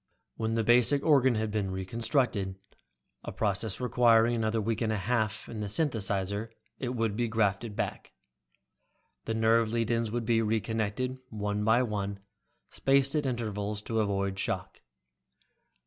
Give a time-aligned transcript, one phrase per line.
[0.35, 2.55] When the basic organ had been reconstructed,
[3.23, 7.75] a process requiring another week and a half in the synthesizer, it would be grafted
[7.75, 8.11] back.
[9.25, 12.17] The nerve lead ins would then be reconnected, one by one,
[12.71, 14.81] spaced at intervals to avoid shock.